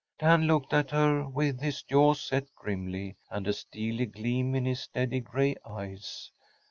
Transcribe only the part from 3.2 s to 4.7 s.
and a steely gleam in